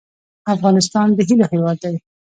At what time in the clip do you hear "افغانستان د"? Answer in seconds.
0.55-1.19